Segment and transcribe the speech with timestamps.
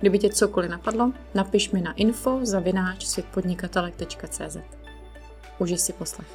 [0.00, 4.56] Kdyby tě cokoliv napadlo, napiš mi na info zavináč světpodnikatelek.cz.
[5.58, 6.28] Užij si poslech.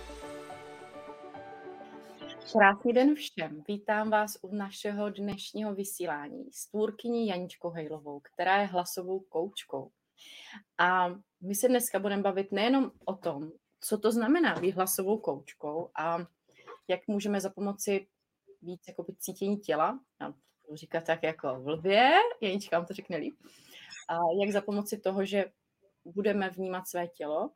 [2.52, 3.63] Krásný den všem.
[3.67, 9.91] Vítám vás u našeho dnešního vysílání s tvůrkyní Janičkou Hejlovou, která je hlasovou koučkou.
[10.77, 15.89] A my se dneska budeme bavit nejenom o tom, co to znamená být hlasovou koučkou
[15.95, 16.17] a
[16.88, 18.08] jak můžeme za pomoci
[18.61, 20.34] víc jakoby cítění těla, já
[20.66, 23.35] budu říkat tak jako v lvě, Janička vám to řekne líp,
[24.08, 25.45] a jak za pomoci toho, že
[26.05, 27.52] budeme vnímat své tělo,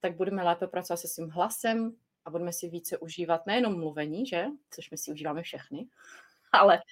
[0.00, 4.46] tak budeme lépe pracovat se svým hlasem a budeme si více užívat nejenom mluvení, že,
[4.70, 5.86] což my si užíváme všechny,
[6.52, 6.82] ale,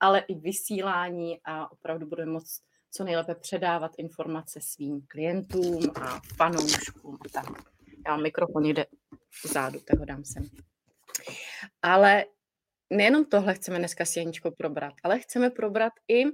[0.00, 2.62] ale i vysílání a opravdu budeme moct
[2.92, 7.46] co nejlépe předávat informace svým klientům a fanouškům tak.
[8.06, 8.86] Já mám mikrofon někde
[9.44, 10.48] vzadu, tak ho dám sem.
[11.82, 12.24] Ale
[12.90, 16.24] nejenom tohle chceme dneska s Janičkou probrat, ale chceme probrat i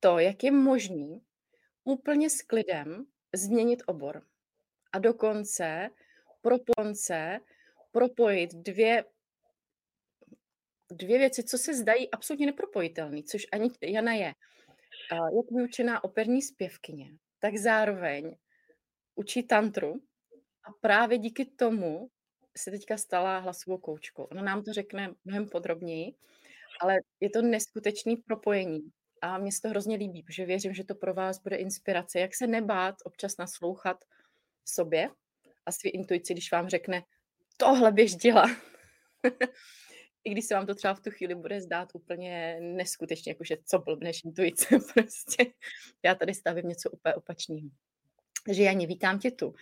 [0.00, 1.20] to, jak je možný
[1.84, 4.22] úplně s klidem změnit obor.
[4.92, 5.90] A dokonce
[6.42, 7.40] proponce
[7.92, 9.04] propojit dvě,
[10.90, 14.34] dvě věci, co se zdají absolutně nepropojitelné, což ani Jana je.
[15.12, 18.36] Jak vyučená operní zpěvkyně, tak zároveň
[19.14, 20.02] učí tantru
[20.64, 22.10] a právě díky tomu
[22.56, 24.24] se teďka stala hlasovou koučkou.
[24.24, 26.14] Ona nám to řekne mnohem podrobněji,
[26.80, 28.90] ale je to neskutečný propojení.
[29.22, 32.34] A mně se to hrozně líbí, protože věřím, že to pro vás bude inspirace, jak
[32.34, 34.04] se nebát občas naslouchat
[34.64, 35.10] sobě
[35.66, 37.02] a svý intuici, když vám řekne,
[37.56, 38.50] tohle běž dělat.
[40.24, 43.78] I když se vám to třeba v tu chvíli bude zdát úplně neskutečně, jakože co
[43.78, 45.52] blbneš intuice, prostě.
[46.02, 47.68] Já tady stavím něco úplně opačného.
[48.46, 49.54] Takže Janě, vítám tě tu.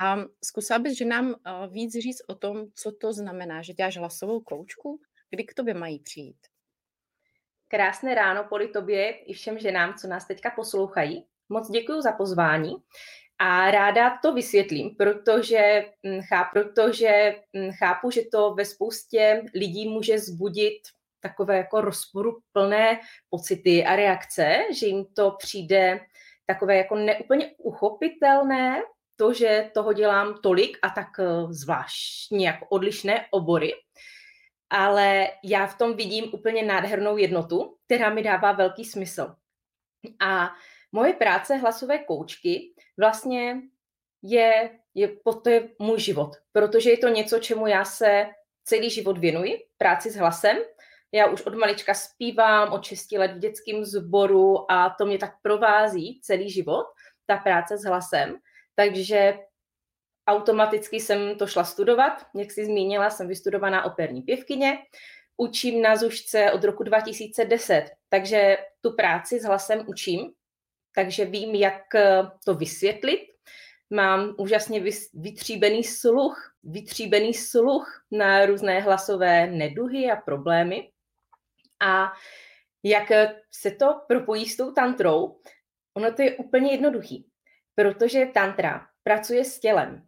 [0.00, 1.34] A zkusila bys, že nám
[1.70, 5.00] víc říct o tom, co to znamená, že děláš hlasovou koučku,
[5.30, 6.36] kdy k tobě mají přijít.
[7.68, 11.26] Krásné ráno poli tobě i všem ženám, co nás teďka poslouchají.
[11.48, 12.74] Moc děkuji za pozvání
[13.38, 19.88] a ráda to vysvětlím, protože, hm, chápu, protože hm, chápu, že to ve spoustě lidí
[19.88, 20.78] může zbudit
[21.20, 23.00] takové jako rozporuplné
[23.30, 26.00] pocity a reakce, že jim to přijde
[26.46, 28.82] takové jako neúplně uchopitelné,
[29.16, 33.72] to, že toho dělám tolik a tak eh, zvláštně jako odlišné obory,
[34.70, 39.34] ale já v tom vidím úplně nádhernou jednotu, která mi dává velký smysl.
[40.20, 40.50] A
[40.92, 43.60] moje práce hlasové koučky vlastně
[44.22, 45.08] je, je,
[45.42, 48.26] to je můj život, protože je to něco, čemu já se
[48.64, 50.56] celý život věnuji, práci s hlasem.
[51.16, 55.32] Já už od malička zpívám, od 6 let v dětském sboru a to mě tak
[55.42, 56.86] provází celý život,
[57.26, 58.36] ta práce s hlasem.
[58.74, 59.38] Takže
[60.28, 62.26] automaticky jsem to šla studovat.
[62.34, 64.78] Jak jsi zmínila, jsem vystudovaná operní pěvkyně.
[65.36, 70.32] Učím na Zušce od roku 2010, takže tu práci s hlasem učím,
[70.94, 73.20] takže vím, jak eh, to vysvětlit.
[73.90, 74.82] Mám úžasně
[75.14, 80.90] vytříbený sluch, vytříbený sluch na různé hlasové neduhy a problémy.
[81.80, 82.12] A
[82.82, 83.08] jak
[83.50, 85.40] se to propojí s tou tantrou,
[85.96, 87.26] ono to je úplně jednoduchý,
[87.74, 90.06] protože tantra pracuje s tělem.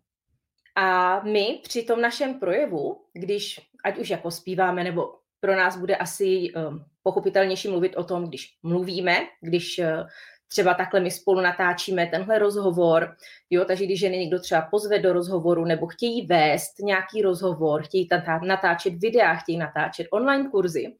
[0.76, 5.96] A my při tom našem projevu, když ať už jako zpíváme, nebo pro nás bude
[5.96, 10.06] asi um, pochopitelnější mluvit o tom, když mluvíme, když uh,
[10.48, 13.16] třeba takhle my spolu natáčíme tenhle rozhovor,
[13.50, 18.08] jo, takže když ženy někdo třeba pozve do rozhovoru nebo chtějí vést nějaký rozhovor, chtějí
[18.42, 20.96] natáčet videa, chtějí natáčet online kurzy,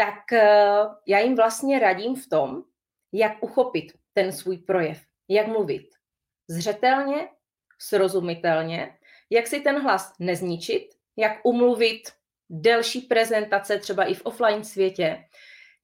[0.00, 2.62] tak uh, já jim vlastně radím v tom,
[3.12, 5.88] jak uchopit ten svůj projev, jak mluvit
[6.48, 7.28] zřetelně,
[7.78, 8.96] srozumitelně,
[9.30, 10.82] jak si ten hlas nezničit,
[11.16, 12.00] jak umluvit
[12.50, 15.24] delší prezentace třeba i v offline světě,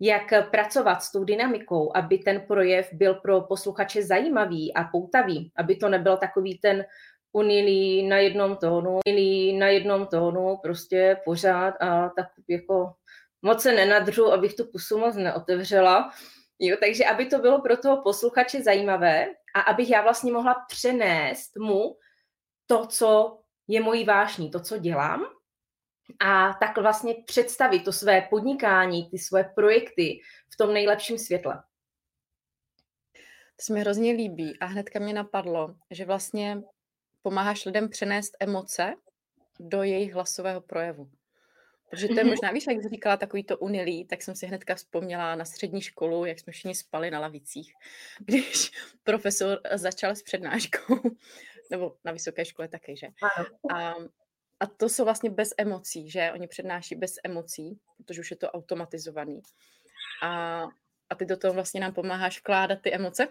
[0.00, 5.76] jak pracovat s tou dynamikou, aby ten projev byl pro posluchače zajímavý a poutavý, aby
[5.76, 6.85] to nebyl takový ten
[7.32, 12.93] unilý na jednom tónu, unilý na jednom tónu, prostě pořád a tak jako
[13.43, 16.12] moc se nenadřu, abych tu pusu moc neotevřela.
[16.59, 21.56] Jo, takže aby to bylo pro toho posluchače zajímavé a abych já vlastně mohla přenést
[21.56, 21.97] mu
[22.67, 25.27] to, co je mojí vášní, to, co dělám
[26.21, 30.21] a tak vlastně představit to své podnikání, ty své projekty
[30.53, 31.62] v tom nejlepším světle.
[33.56, 36.62] To se mi hrozně líbí a hnedka mě napadlo, že vlastně
[37.23, 38.94] pomáháš lidem přenést emoce
[39.61, 41.11] do jejich hlasového projevu.
[41.91, 42.31] Protože to je mhm.
[42.31, 45.81] možná, víš, jak jsi říkala takový to unilý, tak jsem si hnedka vzpomněla na střední
[45.81, 47.75] školu, jak jsme všichni spali na lavicích,
[48.19, 48.71] když
[49.03, 51.00] profesor začal s přednáškou,
[51.71, 53.06] nebo na vysoké škole taky, že?
[53.75, 53.94] A,
[54.61, 56.31] a to jsou vlastně bez emocí, že?
[56.35, 59.43] Oni přednáší bez emocí, protože už je to automatizovaný.
[60.23, 60.62] A,
[61.11, 63.29] a ty do toho vlastně nám pomáháš vkládat ty emoce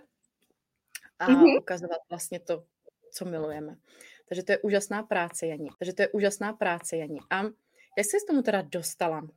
[1.20, 1.58] a mm-hmm.
[1.58, 2.64] ukazovat vlastně to,
[3.12, 3.76] co milujeme.
[4.30, 5.70] Takže to je úžasná práce, Janí.
[5.80, 7.20] Takže to je úžasná práce, Janí.
[7.30, 7.44] A
[7.98, 9.28] jak jsi tomu teda dostala?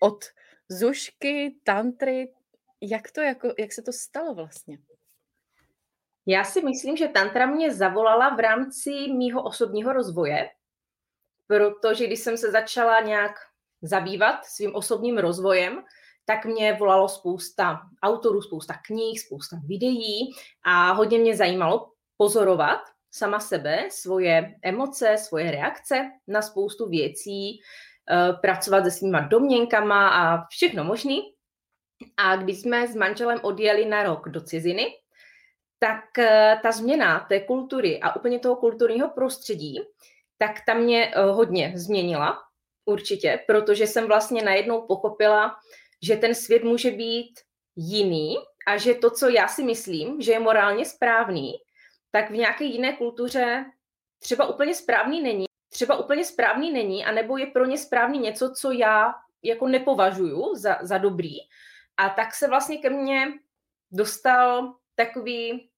[0.00, 0.24] Od
[0.68, 2.32] Zušky, tantry,
[2.80, 4.78] jak to jako, jak se to stalo vlastně?
[6.26, 10.50] Já si myslím, že tantra mě zavolala v rámci mýho osobního rozvoje,
[11.46, 13.32] protože když jsem se začala nějak
[13.82, 15.84] zabývat svým osobním rozvojem,
[16.24, 20.30] tak mě volalo spousta autorů, spousta knih, spousta videí
[20.64, 22.80] a hodně mě zajímalo pozorovat
[23.12, 30.46] sama sebe, svoje emoce, svoje reakce na spoustu věcí, eh, pracovat se svýma domněnkama a
[30.50, 31.22] všechno možný.
[32.16, 34.86] A když jsme s manželem odjeli na rok do ciziny,
[35.78, 39.80] tak eh, ta změna té kultury a úplně toho kulturního prostředí,
[40.38, 42.38] tak ta mě eh, hodně změnila,
[42.84, 45.56] určitě, protože jsem vlastně najednou pochopila,
[46.02, 47.40] že ten svět může být
[47.76, 48.36] jiný
[48.66, 51.52] a že to, co já si myslím, že je morálně správný,
[52.12, 53.64] tak v nějaké jiné kultuře
[54.18, 58.72] třeba úplně správný není, třeba úplně správný není, anebo je pro ně správný něco, co
[58.72, 61.36] já jako nepovažuju za, za dobrý.
[61.96, 63.26] A tak se vlastně ke mně
[63.90, 65.70] dostal takový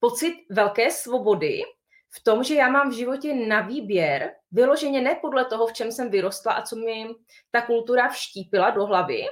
[0.00, 1.62] pocit velké svobody
[2.10, 5.92] v tom, že já mám v životě na výběr, vyloženě ne podle toho, v čem
[5.92, 7.08] jsem vyrostla a co mi
[7.50, 9.24] ta kultura vštípila do hlavy.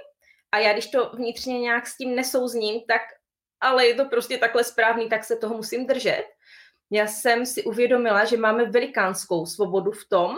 [0.52, 3.02] A já, když to vnitřně nějak s tím nesouzním, tak
[3.60, 6.24] ale je to prostě takhle správný, tak se toho musím držet
[6.90, 10.36] já jsem si uvědomila, že máme velikánskou svobodu v tom,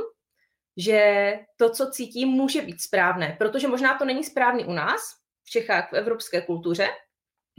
[0.77, 5.01] že to, co cítím, může být správné, protože možná to není správný u nás,
[5.45, 6.89] v Čechách, v evropské kultuře,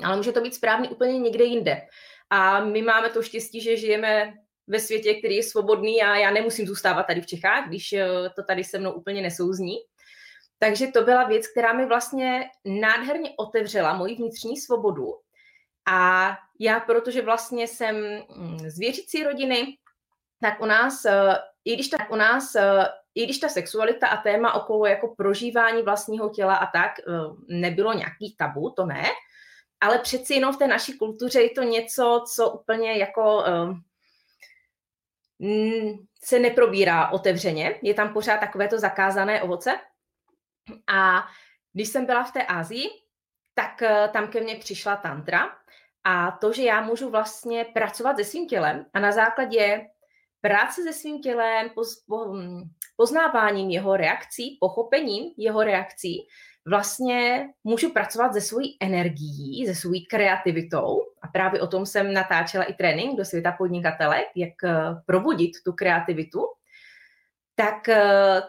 [0.03, 1.81] ale může to být správný úplně někde jinde.
[2.29, 4.33] A my máme to štěstí, že žijeme
[4.67, 8.43] ve světě, který je svobodný a já nemusím zůstávat tady v Čechách, když eh, to
[8.43, 9.75] tady se mnou úplně nesouzní.
[10.59, 15.13] Takže to byla věc, která mi vlastně nádherně otevřela moji vnitřní svobodu
[15.87, 16.29] a
[16.59, 17.95] já, protože vlastně jsem
[18.35, 19.77] mm, z věřící rodiny,
[20.41, 21.35] tak u nás, eh,
[21.65, 22.85] i když, tak u nás, eh,
[23.15, 27.03] i když ta sexualita a téma okolo jako prožívání vlastního těla a tak eh,
[27.47, 29.03] nebylo nějaký tabu, to ne,
[29.81, 33.43] ale přeci jenom v té naší kultuře je to něco, co úplně jako
[36.23, 37.79] se neprobírá otevřeně.
[37.81, 39.79] Je tam pořád takové to zakázané ovoce.
[40.87, 41.27] A
[41.73, 42.89] když jsem byla v té Ázii,
[43.53, 45.59] tak tam ke mně přišla tantra
[46.09, 49.81] a to, že já můžu vlastně pracovat se svým tělem a na základě
[50.41, 51.69] práce se svým tělem,
[52.95, 56.27] poznáváním jeho reakcí, pochopením jeho reakcí,
[56.67, 61.01] vlastně můžu pracovat se svojí energií, se svojí kreativitou.
[61.21, 65.73] A právě o tom jsem natáčela i trénink do světa podnikatele, jak eh, probudit tu
[65.73, 66.41] kreativitu.
[67.55, 68.41] Tak eh,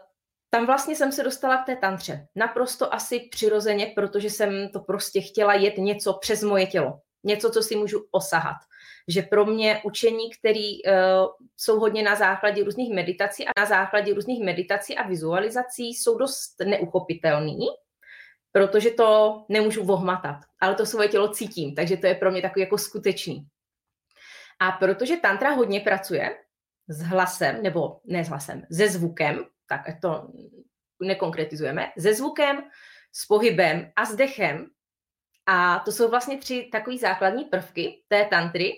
[0.50, 2.26] tam vlastně jsem se dostala k té tantře.
[2.36, 7.62] Naprosto asi přirozeně, protože jsem to prostě chtěla jet něco přes moje tělo něco, co
[7.62, 8.56] si můžu osahat.
[9.08, 10.92] Že pro mě učení, který uh,
[11.56, 16.60] jsou hodně na základě různých meditací a na základě různých meditací a vizualizací jsou dost
[16.64, 17.66] neuchopitelný,
[18.52, 22.60] protože to nemůžu vohmatat, ale to svoje tělo cítím, takže to je pro mě takový
[22.60, 23.46] jako skutečný.
[24.60, 26.36] A protože tantra hodně pracuje
[26.88, 30.28] s hlasem, nebo ne s hlasem, se zvukem, tak to
[31.02, 32.62] nekonkretizujeme, se zvukem,
[33.12, 34.66] s pohybem a s dechem,
[35.46, 38.72] a to jsou vlastně tři takové základní prvky té tantry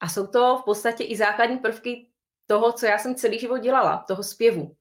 [0.00, 2.08] a jsou to v podstatě i základní prvky
[2.46, 4.74] toho, co já jsem celý život dělala, toho zpěvu.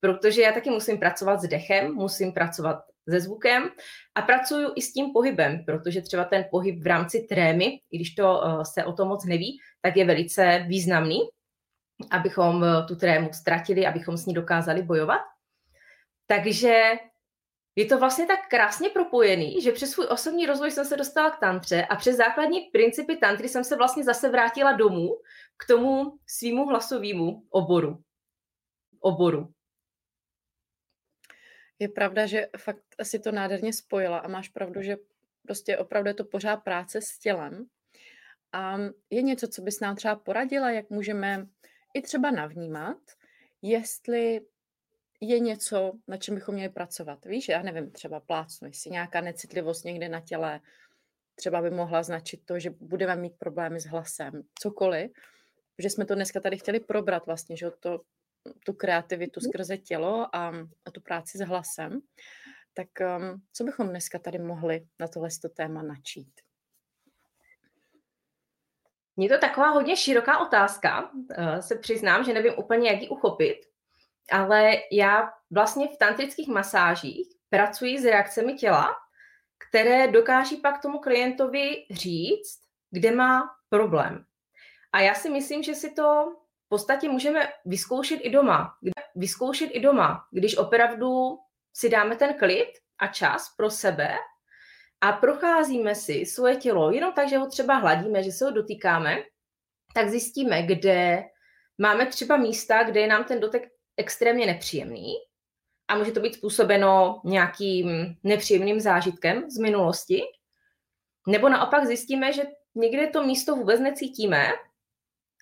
[0.00, 3.70] Protože já taky musím pracovat s dechem, musím pracovat se zvukem
[4.14, 8.14] a pracuju i s tím pohybem, protože třeba ten pohyb v rámci trémy, i když
[8.14, 11.20] to uh, se o tom moc neví, tak je velice významný,
[12.10, 15.20] abychom uh, tu trému ztratili, abychom s ní dokázali bojovat.
[16.26, 16.92] Takže
[17.76, 21.40] je to vlastně tak krásně propojený, že přes svůj osobní rozvoj jsem se dostala k
[21.40, 25.20] tantře a přes základní principy tantry jsem se vlastně zase vrátila domů
[25.56, 28.02] k tomu svýmu hlasovému oboru.
[29.00, 29.52] oboru.
[31.78, 34.96] Je pravda, že fakt si to nádherně spojila a máš pravdu, že
[35.42, 37.66] prostě opravdu je to pořád práce s tělem.
[38.52, 38.78] A
[39.10, 41.46] je něco, co bys nám třeba poradila, jak můžeme
[41.94, 42.98] i třeba navnímat,
[43.62, 44.40] jestli
[45.22, 47.24] je něco, na čem bychom měli pracovat.
[47.24, 50.60] Víš, já nevím, třeba plácnu, jestli nějaká necitlivost někde na těle,
[51.34, 55.10] třeba by mohla značit to, že budeme mít problémy s hlasem, cokoliv,
[55.78, 58.00] že jsme to dneska tady chtěli probrat vlastně, že to,
[58.66, 59.50] tu kreativitu mhm.
[59.50, 60.48] skrze tělo a,
[60.84, 62.00] a tu práci s hlasem,
[62.74, 66.40] tak um, co bychom dneska tady mohli na tohle téma načít?
[69.16, 73.71] Je to taková hodně široká otázka, uh, se přiznám, že nevím úplně, jak ji uchopit,
[74.30, 78.96] ale já vlastně v tantrických masážích pracuji s reakcemi těla,
[79.68, 82.60] které dokáží pak tomu klientovi říct,
[82.90, 84.24] kde má problém.
[84.92, 86.36] A já si myslím, že si to
[86.66, 88.74] v podstatě můžeme vyzkoušet i doma.
[89.14, 91.38] Vyzkoušet i doma, když opravdu
[91.72, 94.16] si dáme ten klid a čas pro sebe
[95.00, 99.16] a procházíme si svoje tělo jenom tak, že ho třeba hladíme, že se ho dotýkáme,
[99.94, 101.24] tak zjistíme, kde
[101.78, 103.62] máme třeba místa, kde je nám ten dotek
[103.96, 105.14] extrémně nepříjemný
[105.88, 110.22] a může to být způsobeno nějakým nepříjemným zážitkem z minulosti,
[111.26, 112.42] nebo naopak zjistíme, že
[112.74, 114.46] někde to místo vůbec necítíme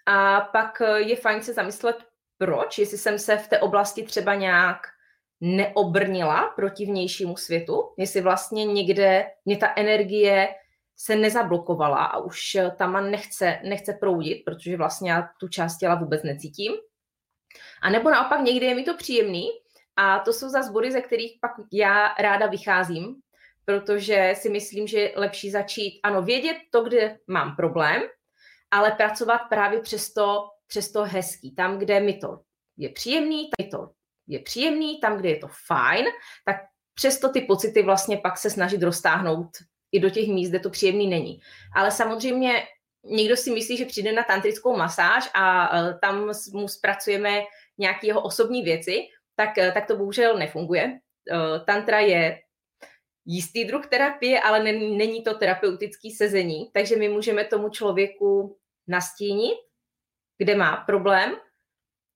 [0.07, 1.97] a pak je fajn se zamyslet,
[2.39, 4.79] proč, jestli jsem se v té oblasti třeba nějak
[5.41, 10.49] neobrnila proti vnějšímu světu, jestli vlastně někde mě ta energie
[10.97, 16.23] se nezablokovala a už tam nechce, nechce proudit, protože vlastně já tu část těla vůbec
[16.23, 16.73] necítím.
[17.83, 19.49] A nebo naopak někdy je mi to příjemný
[19.97, 23.17] a to jsou zase body, ze kterých pak já ráda vycházím,
[23.65, 28.03] protože si myslím, že je lepší začít, ano, vědět to, kde mám problém,
[28.71, 32.41] ale pracovat právě přes to, přes to hezký, tam, kde mi to
[32.77, 33.91] je příjemný, tam je to
[34.31, 36.05] je příjemný, tam, kde je to fajn,
[36.45, 36.57] tak
[36.95, 39.49] přesto ty pocity vlastně pak se snažit roztáhnout
[39.93, 41.41] i do těch míst, kde to příjemný není.
[41.77, 42.63] Ale samozřejmě
[43.05, 47.43] někdo si myslí, že přijde na tantrickou masáž a e, tam mu zpracujeme
[47.79, 50.83] nějaké jeho osobní věci, tak, e, tak to bohužel nefunguje.
[50.83, 51.01] E,
[51.67, 52.41] tantra je
[53.27, 59.59] jistý druh terapie, ale není, to terapeutický sezení, takže my můžeme tomu člověku nastínit,
[60.39, 61.37] kde má problém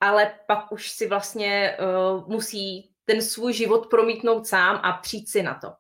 [0.05, 5.43] ale pak už si vlastně uh, musí ten svůj život promítnout sám a přijít si
[5.43, 5.73] na to.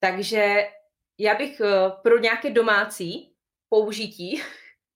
[0.00, 0.68] Takže
[1.18, 3.34] já bych uh, pro nějaké domácí
[3.68, 4.42] použití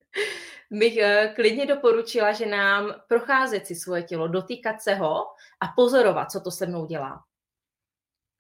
[0.71, 5.27] bych uh, klidně doporučila, že nám procházet si svoje tělo, dotýkat se ho
[5.61, 7.25] a pozorovat, co to se mnou dělá.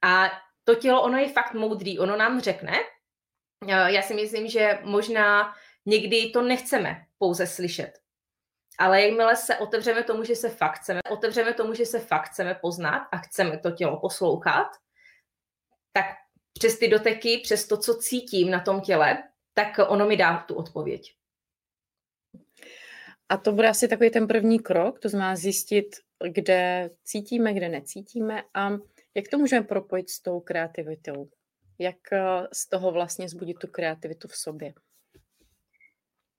[0.04, 0.30] A
[0.64, 2.72] to tělo, ono je fakt moudrý, ono nám řekne.
[3.66, 5.54] Já si myslím, že možná
[5.86, 7.92] někdy to nechceme pouze slyšet,
[8.78, 12.54] ale jakmile se otevřeme tomu, že se fakt chceme, otevřeme tomu, že se fakt chceme
[12.54, 14.68] poznat a chceme to tělo poslouchat,
[15.92, 16.06] tak
[16.52, 19.22] přes ty doteky, přes to, co cítím na tom těle,
[19.54, 21.14] tak ono mi dá tu odpověď.
[23.28, 25.96] A to bude asi takový ten první krok, to znamená zjistit,
[26.28, 28.70] kde cítíme, kde necítíme a
[29.14, 31.28] jak to můžeme propojit s tou kreativitou.
[31.78, 34.74] Jak eh, z toho vlastně zbudit tu kreativitu v sobě.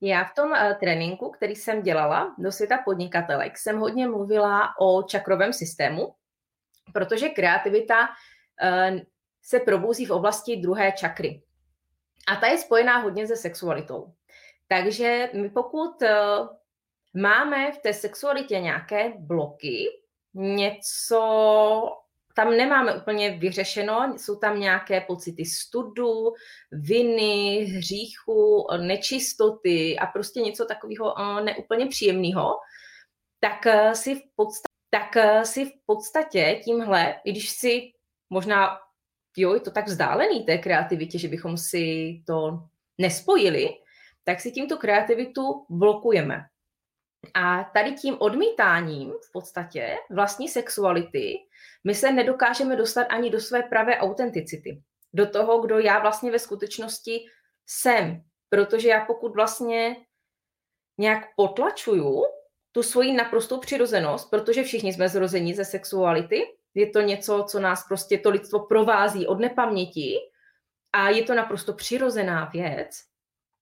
[0.06, 5.04] Já v tom uh, tréninku, který jsem dělala do světa podnikatelek, jsem hodně mluvila o
[5.04, 6.16] čakrovém systému,
[6.94, 9.00] protože kreativita uh,
[9.42, 11.42] se probouzí v oblasti druhé čakry.
[12.28, 14.14] A ta je spojená hodně se sexualitou.
[14.68, 16.48] Takže my pokud uh,
[17.22, 19.86] máme v té sexualitě nějaké bloky,
[20.34, 21.20] něco
[22.36, 26.34] tam nemáme úplně vyřešeno, jsou tam nějaké pocity studu,
[26.72, 32.60] viny, hříchu, nečistoty a prostě něco takového eh, neúplně příjemného,
[33.40, 37.92] tak eh, si v podstatě tak eh, si v podstatě tímhle, i když si
[38.30, 38.78] možná,
[39.38, 42.60] jo, je to tak vzdálený té kreativitě, že bychom si to
[42.98, 43.70] nespojili,
[44.24, 46.46] tak si tímto kreativitu blokujeme.
[47.34, 51.38] A tady tím odmítáním v podstatě vlastní sexuality
[51.84, 54.82] my se nedokážeme dostat ani do své pravé autenticity.
[55.14, 57.26] Do toho, kdo já vlastně ve skutečnosti
[57.68, 58.22] jsem.
[58.50, 59.96] Protože já pokud vlastně
[60.98, 62.24] nějak potlačuju
[62.72, 66.42] tu svoji naprostou přirozenost, protože všichni jsme zrození ze sexuality,
[66.76, 70.18] je to něco, co nás prostě to lidstvo provází od nepaměti
[70.94, 72.90] a je to naprosto přirozená věc,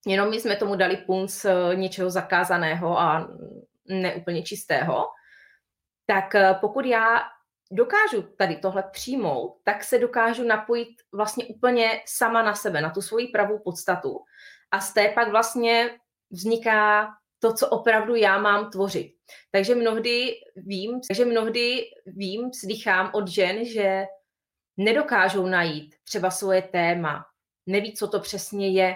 [0.06, 3.27] jenom my jsme tomu dali punc eh, něčeho zakázaného a
[3.86, 5.08] neúplně čistého,
[6.06, 7.22] tak eh, pokud já
[7.72, 13.01] dokážu tady tohle přijmout, tak se dokážu napojit vlastně úplně sama na sebe, na tu
[13.01, 14.20] svoji pravou podstatu.
[14.72, 16.00] A z té pak vlastně
[16.30, 17.10] vzniká
[17.42, 19.14] to, co opravdu já mám tvořit.
[19.52, 24.06] Takže mnohdy vím, takže mnohdy vím, slychám od žen, že
[24.78, 27.26] nedokážou najít třeba svoje téma,
[27.68, 28.96] neví, co to přesně je.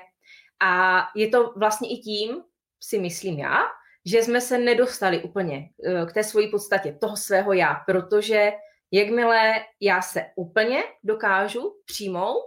[0.61, 2.43] A je to vlastně i tím,
[2.83, 3.61] si myslím já,
[4.05, 8.51] že jsme se nedostali úplně eh, k té svojí podstatě toho svého já, protože
[8.91, 12.45] jakmile já se úplně dokážu přijmout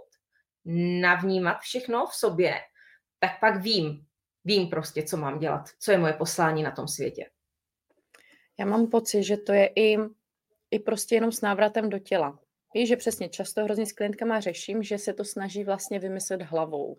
[1.01, 2.55] navnímat všechno v sobě,
[3.19, 4.05] tak pak vím,
[4.45, 7.29] vím prostě, co mám dělat, co je moje poslání na tom světě.
[8.59, 9.97] Já mám pocit, že to je i,
[10.71, 12.39] i prostě jenom s návratem do těla.
[12.73, 16.97] Víš, že přesně často hrozně s klientkama řeším, že se to snaží vlastně vymyslet hlavou.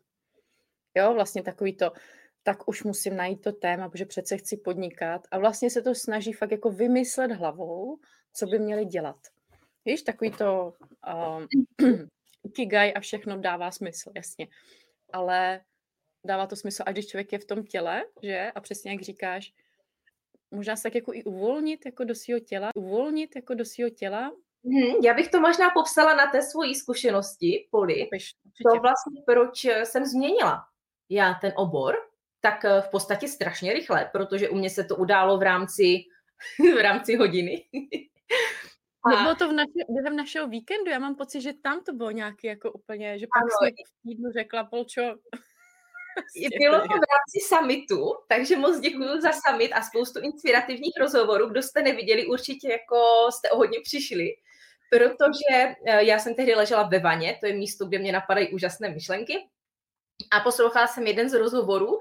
[0.95, 1.93] Jo, vlastně takový to,
[2.43, 5.27] tak už musím najít to téma, protože přece chci podnikat.
[5.31, 7.99] A vlastně se to snaží fakt jako vymyslet hlavou,
[8.33, 9.17] co by měli dělat.
[9.85, 10.75] Víš, takový to
[11.39, 11.47] um,
[12.45, 14.49] ikigai a všechno dává smysl, jasně.
[15.13, 15.61] Ale
[16.25, 18.53] dává to smysl, a když člověk je v tom těle, že?
[18.55, 19.53] A přesně jak říkáš,
[20.51, 24.33] možná se tak jako i uvolnit jako do svého těla, uvolnit jako do svého těla.
[24.65, 28.09] Hmm, já bych to možná popsala na té svojí zkušenosti, Poli.
[28.73, 30.65] To vlastně, proč jsem změnila
[31.11, 31.97] já ten obor,
[32.41, 36.05] tak eh, v podstatě strašně rychle, protože u mě se to událo v rámci,
[36.77, 37.65] v rámci hodiny.
[39.05, 39.23] A...
[39.23, 42.47] Bylo to v naši, během našeho víkendu, já mám pocit, že tam to bylo nějaký
[42.47, 43.71] jako úplně, že pak ano.
[43.89, 45.03] v týdnu řekla, Polčo,
[46.59, 51.49] bylo to v rámci summitu, takže moc děkuji za summit a spoustu inspirativních rozhovorů.
[51.49, 54.27] Kdo jste neviděli, určitě jako jste o hodně přišli,
[54.91, 58.89] protože eh, já jsem tehdy ležela ve vaně, to je místo, kde mě napadají úžasné
[58.89, 59.35] myšlenky.
[60.33, 61.99] A poslouchala jsem jeden z rozhovorů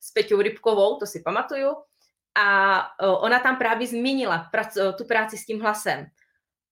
[0.00, 1.76] s Peťou Rybkovou, to si pamatuju,
[2.34, 6.06] a eh, ona tam právě zmínila eh, tu práci s tím hlasem.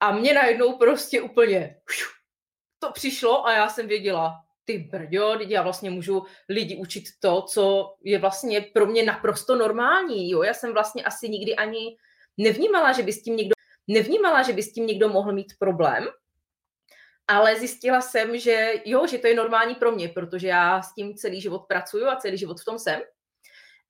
[0.00, 1.76] A mě najednou prostě úplně
[2.78, 7.94] to přišlo a já jsem věděla, ty brďo, já vlastně můžu lidi učit to, co
[8.04, 10.30] je vlastně pro mě naprosto normální.
[10.30, 10.42] Jo?
[10.42, 11.96] Já jsem vlastně asi nikdy ani
[12.36, 13.52] nevnímala, že by s tím někdo,
[13.88, 16.08] nevnímala, že by s tím někdo mohl mít problém,
[17.28, 21.14] ale zjistila jsem, že jo, že to je normální pro mě, protože já s tím
[21.14, 23.00] celý život pracuju a celý život v tom jsem.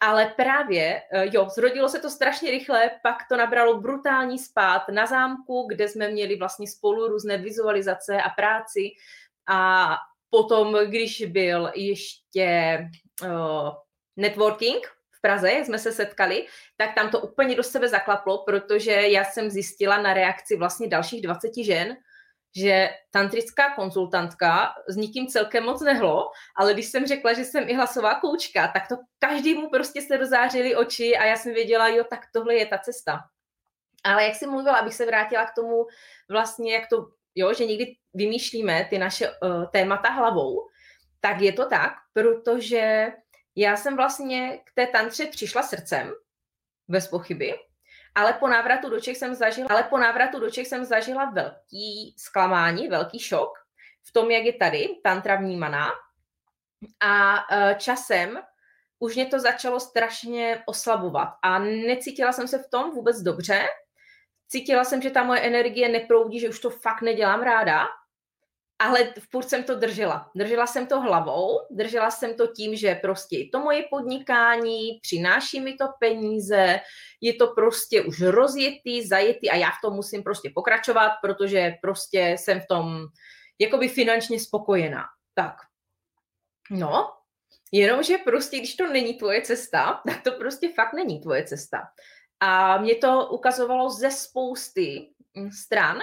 [0.00, 5.06] Ale právě, eh, jo, zrodilo se to strašně rychle, pak to nabralo brutální spát na
[5.06, 8.90] zámku, kde jsme měli vlastně spolu různé vizualizace a práci
[9.48, 9.96] a
[10.30, 12.78] Potom, když byl ještě
[13.22, 13.70] uh,
[14.16, 14.86] networking
[15.18, 19.24] v Praze, jak jsme se setkali, tak tam to úplně do sebe zaklaplo, protože já
[19.24, 21.96] jsem zjistila na reakci vlastně dalších 20 žen,
[22.56, 27.74] že tantrická konzultantka s nikým celkem moc nehlo, ale když jsem řekla, že jsem i
[27.74, 32.20] hlasová koučka, tak to každému prostě se rozářily oči a já jsem věděla, jo, tak
[32.32, 33.20] tohle je ta cesta.
[34.04, 35.86] Ale jak jsem mluvila, abych se vrátila k tomu
[36.30, 37.06] vlastně, jak to
[37.38, 40.68] jo, že někdy vymýšlíme ty naše uh, témata hlavou,
[41.20, 43.12] tak je to tak, protože
[43.56, 46.12] já jsem vlastně k té tantře přišla srdcem,
[46.88, 47.54] bez pochyby,
[48.14, 52.14] ale po návratu do Čech jsem zažila, ale po návratu do Čech jsem zažila velký
[52.18, 53.58] zklamání, velký šok
[54.08, 55.90] v tom, jak je tady tantra vnímaná.
[57.00, 58.38] A uh, časem
[58.98, 63.62] už mě to začalo strašně oslabovat a necítila jsem se v tom vůbec dobře,
[64.48, 67.86] cítila jsem, že ta moje energie neproudí, že už to fakt nedělám ráda,
[68.78, 70.30] ale v půl jsem to držela.
[70.34, 75.74] Držela jsem to hlavou, držela jsem to tím, že prostě to moje podnikání, přináší mi
[75.74, 76.80] to peníze,
[77.20, 82.36] je to prostě už rozjetý, zajetý a já v tom musím prostě pokračovat, protože prostě
[82.38, 83.06] jsem v tom
[83.58, 85.04] jakoby finančně spokojená.
[85.34, 85.54] Tak,
[86.70, 87.12] no,
[87.72, 91.78] jenomže prostě, když to není tvoje cesta, tak to prostě fakt není tvoje cesta.
[92.40, 95.98] A mě to ukazovalo ze spousty mm, stran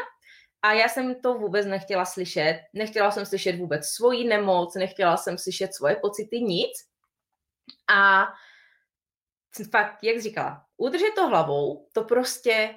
[0.62, 2.62] a já jsem to vůbec nechtěla slyšet.
[2.74, 6.71] Nechtěla jsem slyšet vůbec svoji nemoc, nechtěla jsem slyšet svoje pocity, nic.
[7.95, 8.28] A
[9.71, 12.76] fakt, jak říkala, udržet to hlavou, to prostě,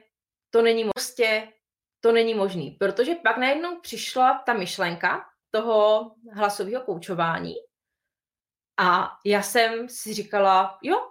[0.51, 1.49] to není prostě,
[2.01, 7.55] to není možný, protože pak najednou přišla ta myšlenka toho hlasového koučování
[8.79, 11.09] a já jsem si říkala, jo,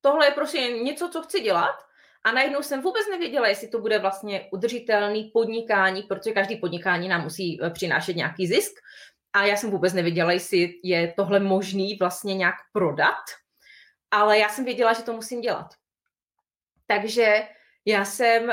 [0.00, 1.85] tohle je prostě něco, co chci dělat
[2.26, 7.22] a najednou jsem vůbec nevěděla, jestli to bude vlastně udržitelný podnikání, protože každý podnikání nám
[7.22, 8.72] musí eh, přinášet nějaký zisk.
[9.32, 13.24] A já jsem vůbec nevěděla, jestli je tohle možný vlastně nějak prodat,
[14.10, 15.66] ale já jsem věděla, že to musím dělat.
[16.86, 17.48] Takže
[17.84, 18.52] já jsem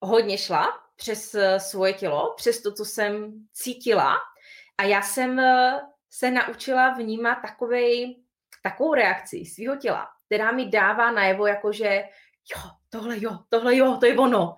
[0.00, 4.16] hodně šla přes eh, svoje tělo, přes to, co jsem cítila
[4.78, 8.22] a já jsem eh, se naučila vnímat takovej,
[8.62, 12.04] takovou reakci svého těla, která mi dává najevo, jakože
[12.56, 14.54] jo, tohle jo, tohle jo, to je ono.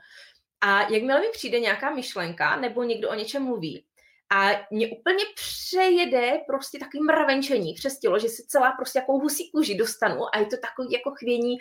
[0.61, 3.87] A jakmile mi přijde nějaká myšlenka nebo někdo o něčem mluví
[4.33, 9.50] a mě úplně přejede prostě takový mravenčení přes tělo, že si celá prostě jako husí
[9.50, 11.59] kůži dostanu a je to takový jako chvění,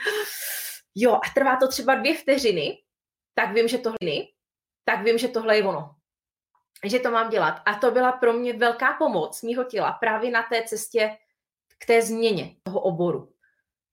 [0.95, 2.77] jo, a trvá to třeba dvě vteřiny,
[3.33, 3.97] tak vím, že tohle
[4.85, 5.95] tak vím, že tohle je ono.
[6.83, 7.61] Že to mám dělat.
[7.65, 11.17] A to byla pro mě velká pomoc mýho těla právě na té cestě
[11.77, 13.33] k té změně toho oboru.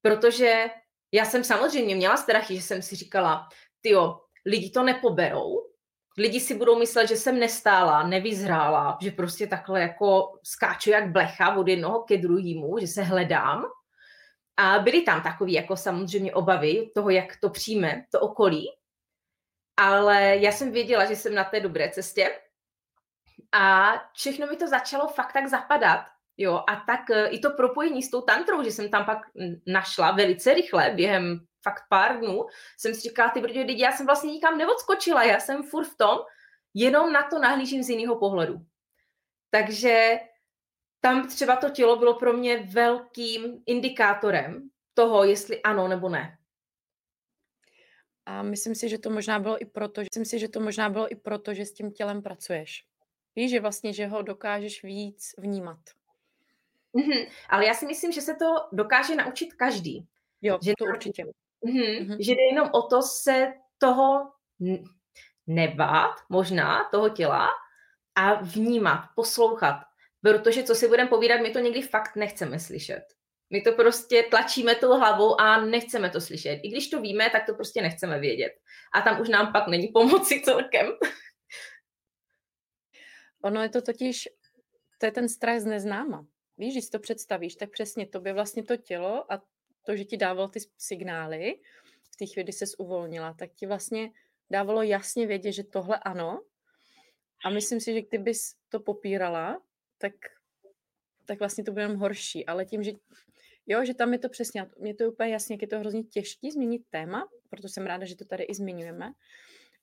[0.03, 0.71] Protože
[1.13, 3.49] já jsem samozřejmě měla strachy, že jsem si říkala,
[3.81, 3.95] ty
[4.47, 5.67] lidi to nepoberou,
[6.19, 11.57] lidi si budou myslet, že jsem nestála, nevyzrála, že prostě takhle jako skáču jak blecha
[11.57, 13.65] od jednoho ke druhému, že se hledám.
[14.57, 18.69] A byly tam takové jako samozřejmě obavy toho, jak to přijme to okolí.
[19.77, 22.41] Ale já jsem věděla, že jsem na té dobré cestě.
[23.53, 26.07] A všechno mi to začalo fakt tak zapadat.
[26.39, 29.19] Jo, a tak e, i to propojení s tou tantrou, že jsem tam pak
[29.67, 32.47] našla velice rychle, během fakt pár dnů,
[32.79, 36.19] jsem si říkala, ty brdě, já jsem vlastně nikam neodskočila, já jsem furt v tom,
[36.75, 38.67] jenom na to nahlížím z jiného pohledu.
[39.51, 40.19] Takže
[41.01, 46.39] tam třeba to tělo bylo pro mě velkým indikátorem toho, jestli ano nebo ne.
[48.27, 50.91] A myslím si, že to možná bylo i proto, že, myslím si, že to možná
[50.91, 52.85] bylo i proto, že s tím tělem pracuješ.
[53.37, 55.79] Víš, že vlastně, že ho dokážeš víc vnímat.
[56.97, 57.29] Mm-hmm.
[57.49, 60.07] Ale já si myslím, že se to dokáže naučit každý.
[60.43, 61.25] Jo, že to určitě.
[61.25, 61.33] Mm-hmm.
[61.65, 62.17] Mm-hmm.
[62.21, 64.33] Že jde jenom o to se toho
[65.47, 67.49] nebát, možná, toho těla
[68.15, 69.81] a vnímat, poslouchat.
[70.23, 73.03] Protože co si budeme povídat, my to někdy fakt nechceme slyšet.
[73.51, 76.61] My to prostě tlačíme tou hlavou a nechceme to slyšet.
[76.63, 78.53] I když to víme, tak to prostě nechceme vědět.
[78.95, 80.87] A tam už nám pak není pomoci celkem.
[83.43, 84.29] Ono je to totiž,
[84.99, 86.27] to je ten strach z neznáma.
[86.59, 89.43] Víš, když si to představíš, tak přesně to by vlastně to tělo a
[89.87, 91.61] to, že ti dával ty signály
[92.13, 94.11] v té chvíli, kdy ses uvolnila, tak ti vlastně
[94.51, 96.43] dávalo jasně vědět, že tohle ano.
[97.45, 99.63] A myslím si, že kdybys to popírala,
[99.99, 100.13] tak,
[101.25, 102.47] tak vlastně to bude jenom horší.
[102.47, 102.93] Ale tím, že
[103.67, 106.03] jo, že tam je to přesně, mě to je úplně jasně, jak je to hrozně
[106.03, 109.13] těžké změnit téma, proto jsem ráda, že to tady i zmiňujeme,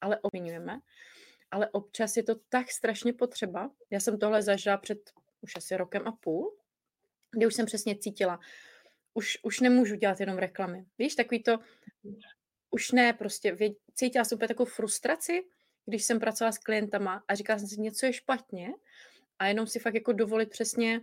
[0.02, 0.80] ale obměňujeme.
[1.52, 3.72] Ale občas je to tak strašně potřeba.
[3.90, 6.63] Já jsem tohle zažila před už asi rokem a půl,
[7.34, 8.40] kdy už jsem přesně cítila,
[9.14, 10.86] už, už nemůžu dělat jenom reklamy.
[11.00, 11.60] Víš, takový to,
[12.72, 15.44] už ne, prostě věd, cítila jsem úplně takovou frustraci,
[15.86, 18.74] když jsem pracovala s klientama a říkala jsem si, něco je špatně
[19.40, 21.02] a jenom si fakt jako dovolit přesně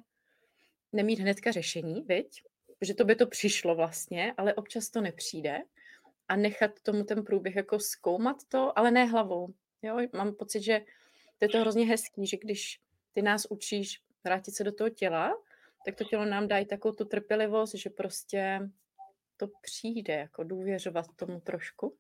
[0.93, 2.43] nemít hnedka řešení, viď?
[2.81, 5.59] Že to by to přišlo vlastně, ale občas to nepřijde
[6.29, 9.55] a nechat tomu ten průběh jako zkoumat to, ale ne hlavou.
[9.83, 9.99] Jo?
[10.13, 10.81] Mám pocit, že
[11.39, 12.81] to je to hrozně hezký, že když
[13.13, 15.37] ty nás učíš vrátit se do toho těla,
[15.85, 18.61] tak to tělo nám i takovou tu trpělivost, že prostě
[19.37, 21.97] to přijde, jako důvěřovat tomu trošku.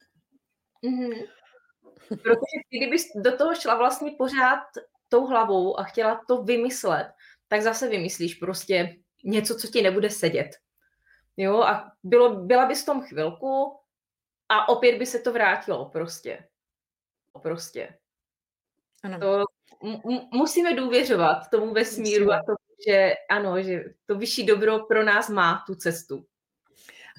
[0.84, 1.26] Mm-hmm.
[2.08, 4.64] Protože kdybys do toho šla vlastně pořád
[5.08, 7.12] tou hlavou a chtěla to vymyslet,
[7.48, 10.50] tak zase vymyslíš prostě něco, co ti nebude sedět.
[11.36, 13.80] Jo, a bylo, byla bys v tom chvilku
[14.48, 16.48] a opět by se to vrátilo prostě.
[17.42, 17.98] Prostě.
[19.02, 19.20] Ano.
[19.20, 19.44] To
[19.82, 22.52] m- musíme důvěřovat tomu vesmíru a to,
[22.88, 26.26] že ano, že to vyšší dobro pro nás má tu cestu.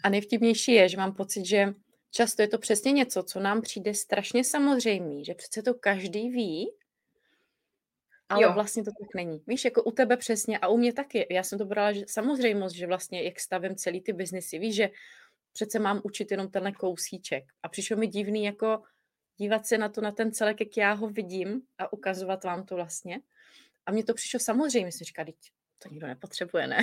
[0.03, 1.73] A nejvtipnější je, že mám pocit, že
[2.11, 6.71] často je to přesně něco, co nám přijde strašně samozřejmé, že přece to každý ví,
[8.31, 8.53] ale jo.
[8.53, 9.43] vlastně to tak není.
[9.47, 11.27] Víš, jako u tebe přesně a u mě taky.
[11.29, 14.59] Já jsem to brala, že samozřejmost, že vlastně jak stavím celý ty biznesy.
[14.59, 14.89] Víš, že
[15.53, 17.43] přece mám učit jenom tenhle kousíček.
[17.63, 18.83] A přišlo mi divný jako
[19.37, 22.75] dívat se na to, na ten celek, jak já ho vidím a ukazovat vám to
[22.75, 23.19] vlastně.
[23.85, 25.25] A mně to přišlo samozřejmě, jsem říkala,
[25.77, 26.77] to nikdo nepotřebuje, ne?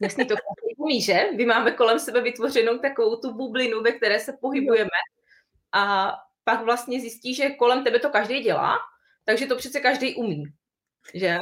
[0.00, 0.34] Jasně, to
[0.76, 1.24] umí, že?
[1.36, 4.90] My máme kolem sebe vytvořenou takovou tu bublinu, ve které se pohybujeme
[5.72, 6.12] a
[6.44, 8.78] pak vlastně zjistí, že kolem tebe to každý dělá,
[9.24, 10.44] takže to přece každý umí,
[11.14, 11.38] že?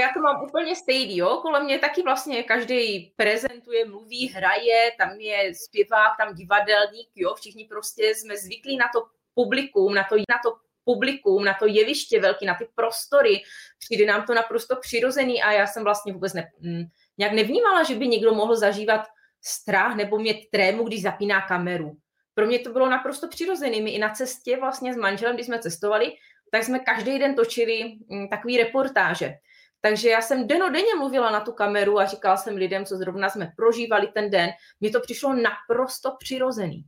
[0.00, 1.38] Já to mám úplně stejný, jo?
[1.42, 7.34] Kolem mě taky vlastně každý prezentuje, mluví, hraje, tam je zpěvák, tam divadelník, jo?
[7.34, 12.20] Všichni prostě jsme zvyklí na to publikum, na to, na to publikum, na to jeviště
[12.20, 13.42] velký, na ty prostory.
[13.78, 16.84] Přijde nám to naprosto přirozený a já jsem vlastně vůbec ne, mm,
[17.18, 19.00] nějak nevnímala, že by někdo mohl zažívat
[19.42, 21.96] strach nebo mít trému, když zapíná kameru.
[22.34, 23.80] Pro mě to bylo naprosto přirozený.
[23.80, 26.12] My i na cestě vlastně s manželem, když jsme cestovali,
[26.52, 29.34] tak jsme každý den točili mm, takový reportáže.
[29.80, 33.52] Takže já jsem denodenně mluvila na tu kameru a říkala jsem lidem, co zrovna jsme
[33.56, 34.50] prožívali ten den.
[34.80, 36.84] Mně to přišlo naprosto přirozený.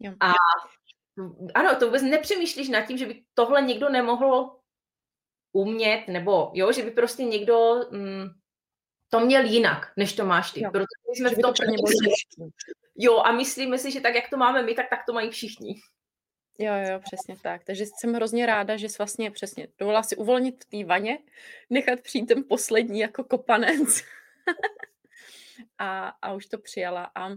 [0.00, 0.12] Jo.
[0.20, 0.32] A
[1.54, 4.56] ano, to vůbec nepřemýšlíš nad tím, že by tohle někdo nemohl
[5.52, 8.28] umět, nebo jo, že by prostě někdo mm,
[9.08, 10.64] to měl jinak, než to máš ty.
[10.64, 10.70] Jo.
[10.70, 11.62] Protože jsme v tom to
[12.96, 15.74] Jo, a myslíme si, že tak, jak to máme my, tak tak to mají všichni.
[16.58, 17.64] Jo, jo, přesně tak.
[17.64, 21.18] Takže jsem hrozně ráda, že jsi vlastně přesně dovolila si uvolnit v té vaně,
[21.70, 24.02] nechat přijít ten poslední jako kopanec.
[25.78, 27.10] a, a už to přijala.
[27.14, 27.30] A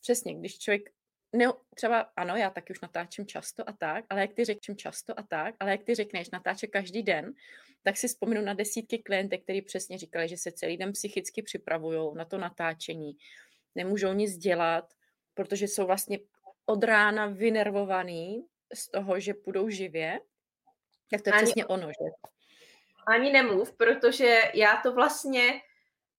[0.00, 0.90] přesně, když člověk
[1.32, 5.18] ne, třeba ano, já taky už natáčím často a tak, ale jak ty řekneš často
[5.18, 7.32] a tak, ale jak ty řekneš natáče každý den,
[7.82, 12.14] tak si vzpomenu na desítky klientek, který přesně říkali, že se celý den psychicky připravují
[12.14, 13.12] na to natáčení,
[13.74, 14.84] nemůžou nic dělat,
[15.34, 16.18] protože jsou vlastně
[16.66, 20.20] od rána vynervovaný z toho, že půjdou živě
[21.10, 22.10] Tak to je ani, přesně ono, že?
[23.06, 25.60] Ani nemluv, protože já to vlastně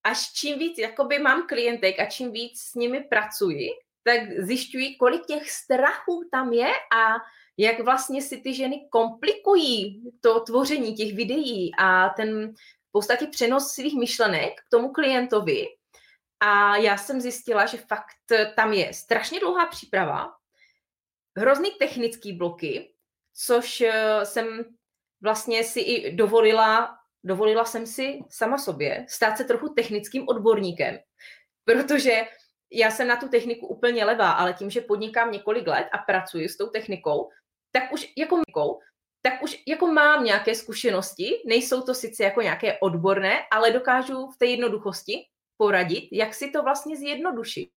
[0.04, 3.70] až čím víc jakoby mám klientek a čím víc s nimi pracuji,
[4.04, 7.16] tak zjišťuji, kolik těch strachů tam je a
[7.58, 12.54] jak vlastně si ty ženy komplikují to tvoření těch videí a ten
[12.90, 15.68] v podstatě přenos svých myšlenek k tomu klientovi.
[16.40, 20.32] A já jsem zjistila, že fakt tam je strašně dlouhá příprava,
[21.38, 22.94] hrozný technický bloky,
[23.34, 24.66] což eh, jsem
[25.22, 31.00] vlastně si i dovolila, dovolila jsem si sama sobě stát se trochu technickým odborníkem,
[31.66, 32.24] protože
[32.72, 36.50] já jsem na tu techniku úplně levá, ale tím, že podnikám několik let a pracuji
[36.50, 37.30] s tou technikou,
[37.72, 38.42] tak už jako
[39.22, 44.38] tak už jako mám nějaké zkušenosti, nejsou to sice jako nějaké odborné, ale dokážu v
[44.38, 45.26] té jednoduchosti
[45.58, 47.70] poradit, jak si to vlastně zjednodušit.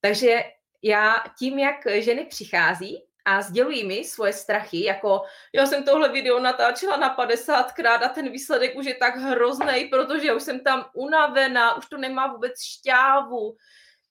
[0.00, 0.42] Takže
[0.82, 5.22] já tím, jak ženy přichází a sdělují mi svoje strachy, jako
[5.54, 10.34] já jsem tohle video natáčela na 50krát a ten výsledek už je tak hrozný, protože
[10.34, 13.56] už jsem tam unavená, už to nemá vůbec šťávu.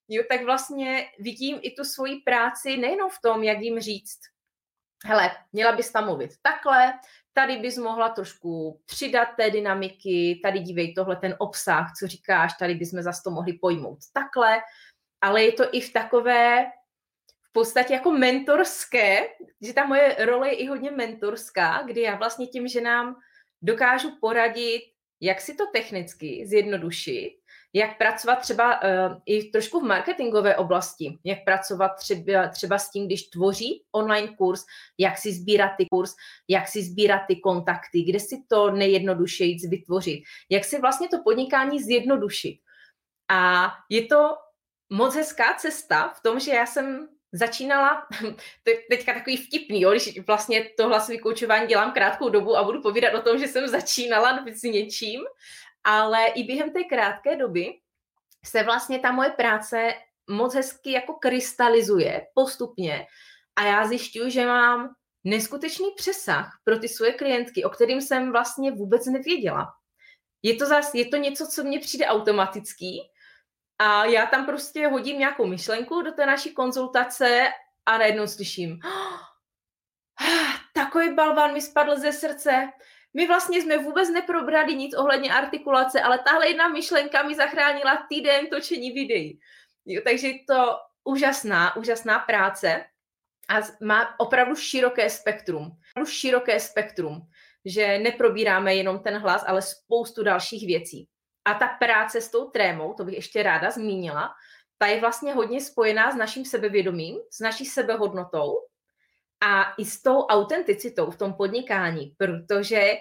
[0.07, 4.19] Jo, tak vlastně vidím i tu svoji práci nejenom v tom, jak jim říct,
[5.05, 6.93] hele, měla bys tam mluvit takhle,
[7.33, 12.75] tady bys mohla trošku přidat té dynamiky, tady dívej tohle ten obsah, co říkáš, tady
[12.75, 14.61] bychom zase to mohli pojmout takhle,
[15.21, 16.65] ale je to i v takové
[17.49, 19.27] v podstatě jako mentorské,
[19.61, 23.15] že ta moje role je i hodně mentorská, kdy já vlastně tím, že nám
[23.61, 24.81] dokážu poradit,
[25.21, 27.40] jak si to technicky zjednodušit,
[27.73, 33.05] jak pracovat třeba uh, i trošku v marketingové oblasti, jak pracovat třeba, třeba s tím,
[33.05, 34.65] když tvoří online kurz,
[34.97, 36.15] jak si sbírat ty kurz,
[36.47, 41.83] jak si sbírat ty kontakty, kde si to nejjednodušeji vytvořit, jak si vlastně to podnikání
[41.83, 42.59] zjednodušit.
[43.29, 44.35] A je to
[44.89, 48.07] moc hezká cesta v tom, že já jsem začínala,
[48.63, 52.81] te, teďka takový vtipný, jo, když vlastně to hlasový koučování dělám krátkou dobu a budu
[52.81, 55.21] povídat o tom, že jsem začínala s něčím,
[55.83, 57.79] ale i během té krátké doby
[58.45, 59.93] se vlastně ta moje práce
[60.29, 63.05] moc hezky jako krystalizuje postupně
[63.55, 68.71] a já zjišťuju, že mám neskutečný přesah pro ty svoje klientky, o kterým jsem vlastně
[68.71, 69.67] vůbec nevěděla.
[70.43, 72.99] Je to, zas, je to něco, co mně přijde automatický
[73.79, 77.47] a já tam prostě hodím nějakou myšlenku do té naší konzultace
[77.85, 79.19] a najednou slyším, oh,
[80.73, 82.69] takový balvan mi spadl ze srdce,
[83.13, 88.47] my vlastně jsme vůbec neprobrali nic ohledně artikulace, ale tahle jedna myšlenka mi zachránila týden
[88.47, 89.39] točení videí.
[89.85, 92.85] Jo, takže to úžasná, úžasná práce
[93.49, 95.77] a má opravdu široké spektrum.
[95.91, 97.21] Opravdu široké spektrum,
[97.65, 101.07] že neprobíráme jenom ten hlas, ale spoustu dalších věcí.
[101.45, 104.29] A ta práce s tou trémou, to bych ještě ráda zmínila,
[104.77, 108.57] ta je vlastně hodně spojená s naším sebevědomím, s naší sebehodnotou
[109.41, 112.93] a i s tou autenticitou v tom podnikání, protože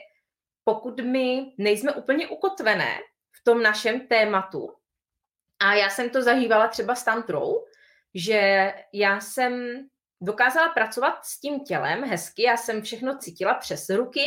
[0.64, 2.98] pokud my nejsme úplně ukotvené
[3.32, 4.74] v tom našem tématu,
[5.60, 7.64] a já jsem to zažívala třeba s tantrou,
[8.14, 9.84] že já jsem
[10.20, 14.26] dokázala pracovat s tím tělem hezky, já jsem všechno cítila přes ruky,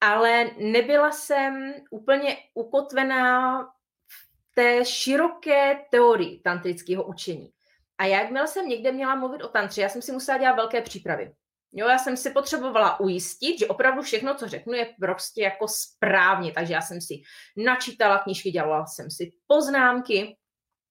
[0.00, 3.62] ale nebyla jsem úplně ukotvená
[4.06, 7.52] v té široké teorii tantrického učení.
[7.98, 11.34] A jakmile jsem někde měla mluvit o tantře, já jsem si musela dělat velké přípravy.
[11.72, 16.52] Jo, já jsem si potřebovala ujistit, že opravdu všechno, co řeknu, je prostě jako správně.
[16.52, 17.14] Takže já jsem si
[17.56, 20.36] načítala knížky, dělala jsem si poznámky.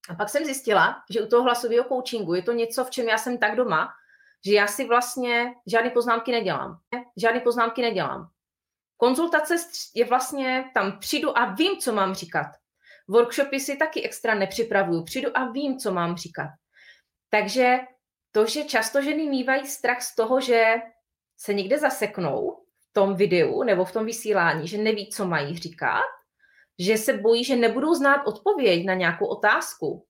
[0.10, 3.18] A pak jsem zjistila, že u toho hlasového coachingu je to něco, v čem já
[3.18, 3.90] jsem tak doma,
[4.46, 6.78] že já si vlastně žádné poznámky nedělám.
[7.18, 8.30] Žádné poznámky nedělám.
[8.98, 9.56] Konzultace
[9.96, 12.48] je vlastně, tam přijdu a vím, co mám říkat.
[13.08, 15.04] Workshopy si taky extra nepřipravuju.
[15.04, 16.50] Přijdu a vím, co mám říkat.
[17.34, 17.80] Takže
[18.32, 20.76] to, že často ženy mývají strach z toho, že
[21.38, 26.06] se někde zaseknou v tom videu nebo v tom vysílání, že neví, co mají říkat,
[26.80, 30.06] že se bojí, že nebudou znát odpověď na nějakou otázku,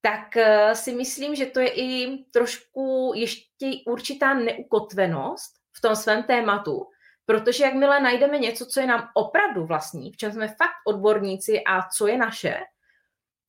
[0.00, 6.22] tak eh, si myslím, že to je i trošku ještě určitá neukotvenost v tom svém
[6.22, 6.86] tématu,
[7.26, 11.88] protože jakmile najdeme něco, co je nám opravdu vlastní, v čem jsme fakt odborníci a
[11.88, 12.60] co je naše,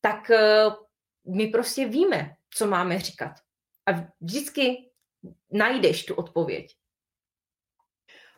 [0.01, 0.65] tak eh,
[1.35, 3.31] my prostě víme, co máme říkat.
[3.85, 3.91] A
[4.21, 4.91] vždycky
[5.51, 6.77] najdeš tu odpověď.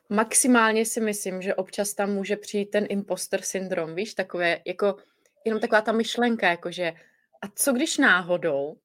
[0.09, 4.97] Maximálně si myslím, že občas tam může přijít ten imposter syndrom, víš, takové, jako,
[5.45, 6.93] jenom taková ta myšlenka, jakože
[7.41, 8.79] a co když náhodou,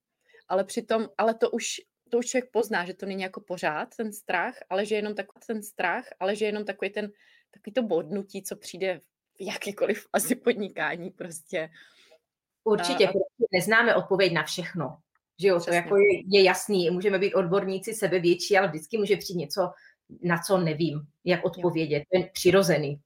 [0.48, 1.66] ale přitom, ale to už,
[2.10, 5.14] to už člověk pozná, že to není jako pořád ten strach, ale že je jenom
[5.14, 7.12] takový ten strach, ale že je jenom takový ten,
[7.50, 11.70] takový to bodnutí, co přijde v jakýkoliv asi podnikání prostě.
[12.64, 13.12] Určitě, a,
[13.52, 14.98] neznáme odpověď na všechno.
[15.42, 19.38] Že jo, to jako je, je jasný, můžeme být odborníci sebevětší, ale vždycky může přijít
[19.38, 19.70] něco
[20.22, 22.02] na co nevím, jak odpovědět.
[22.12, 23.00] To je přirozený.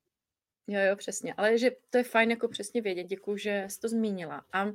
[0.67, 1.35] Jo, jo, přesně.
[1.35, 3.05] Ale že to je fajn jako přesně vědět.
[3.05, 4.45] Děkuji, že jsi to zmínila.
[4.53, 4.67] A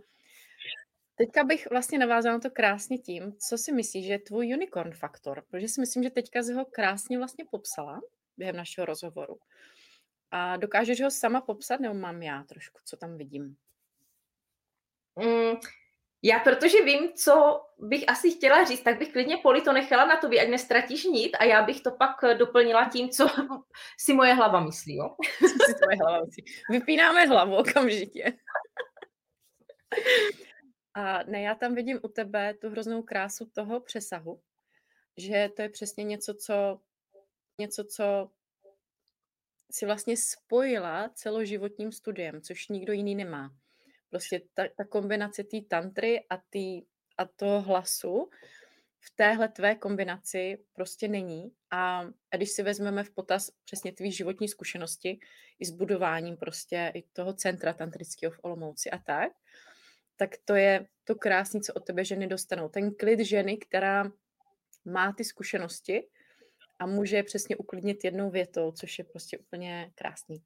[1.16, 5.44] teďka bych vlastně navázala to krásně tím, co si myslíš, že je tvůj unicorn faktor,
[5.50, 8.02] protože si myslím, že teďka jsi ho krásně vlastně popsala
[8.38, 9.40] během našeho rozhovoru.
[10.32, 13.56] A dokážeš ho sama popsat, nebo mám já trošku, co tam vidím?
[15.16, 15.56] Mm,
[16.24, 20.18] já protože vím, co bych asi chtěla říct, tak bych klidně Poli to nechala na
[20.18, 23.28] tobě, ať nestratíš nit a já bych to pak doplnila tím, co
[24.00, 24.96] si moje hlava myslí.
[24.96, 25.16] Jo?
[25.40, 26.44] Co si tvoje hlava myslí?
[26.70, 28.34] Vypínáme hlavu okamžitě.
[30.94, 34.42] A ne, já tam vidím u tebe tu hroznou krásu toho přesahu,
[35.18, 36.82] že to je přesně něco, co,
[37.58, 38.32] něco, co
[39.72, 43.52] si vlastně spojila celoživotním studiem, což nikdo jiný nemá.
[44.12, 46.82] Prostě ta, ta kombinace té tantry a, tý,
[47.18, 48.30] a toho hlasu
[49.00, 51.52] v téhle tvé kombinaci prostě není.
[51.72, 55.20] A, a když si vezmeme v potaz přesně tvý životní zkušenosti
[55.60, 59.32] i s budováním prostě i toho centra tantrického v Olomouci a tak,
[60.18, 62.70] tak to je to krásné, co od tebe ženy dostanou.
[62.70, 64.12] Ten klid ženy, která
[64.86, 66.08] má ty zkušenosti
[66.80, 70.44] a může je přesně uklidnit jednou větou, což je prostě úplně krásný.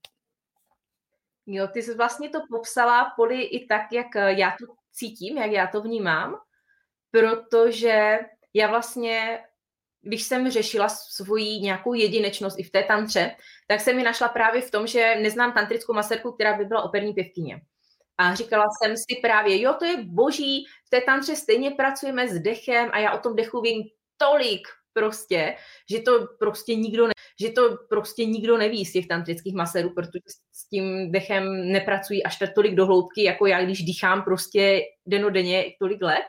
[1.46, 5.52] Jo, ty jsi vlastně to popsala, Poli, i tak, jak eh, já to cítím, jak
[5.52, 6.38] já to vnímám,
[7.12, 8.20] protože
[8.54, 9.40] já vlastně,
[10.02, 13.36] když jsem řešila svoji nějakou jedinečnost i v té tantře,
[13.68, 17.14] tak jsem mi našla právě v tom, že neznám tantrickou maserku, která by byla operní
[17.14, 17.62] pěvkyně.
[18.18, 22.40] A říkala jsem si právě, jo, to je boží, v té tantře stejně pracujeme s
[22.40, 23.84] dechem a já o tom dechu vím
[24.18, 25.56] tolik prostě,
[25.92, 30.20] že to prostě nikdo ne, že to prostě nikdo neví z těch tantrických maserů, protože
[30.52, 36.02] s tím dechem nepracují až tak tolik dohloubky, jako já, když dýchám prostě denodenně tolik
[36.02, 36.26] let.